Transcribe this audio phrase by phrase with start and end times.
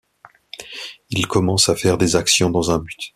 [1.11, 3.09] Il commence à faire des actions dans un but.